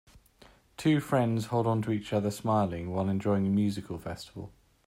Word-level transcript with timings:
Two 0.77 0.99
friends 0.99 1.45
hold 1.53 1.67
onto 1.67 1.91
each 1.91 2.11
other 2.11 2.31
smiling 2.31 2.89
while 2.89 3.07
enjoying 3.07 3.45
a 3.45 3.51
musical 3.51 3.99
festival. 3.99 4.51